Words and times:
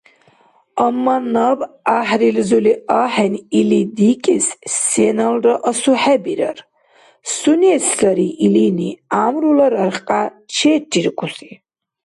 Амма 0.85 1.15
наб 1.33 1.59
гӀяхӀрилзули 1.85 2.73
ахӀен 3.01 3.33
или 3.59 3.81
дикӀес 3.95 4.47
сеналра 4.87 5.53
асухӀебирар, 5.69 6.59
сунес 7.35 7.83
сари 7.97 8.29
илини 8.45 8.89
гӀямрула 9.11 9.67
рархкья 9.73 10.21
черриркӀуси. 10.53 11.51